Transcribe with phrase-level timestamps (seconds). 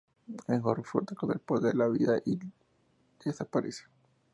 [0.47, 2.39] El gorro flota con el poder de la vida y
[3.23, 3.83] desaparece.